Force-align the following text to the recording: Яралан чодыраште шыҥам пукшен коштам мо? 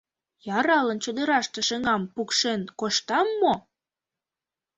Яралан 0.57 0.97
чодыраште 1.03 1.59
шыҥам 1.67 2.01
пукшен 2.13 2.61
коштам 2.79 3.27
мо? 3.41 3.53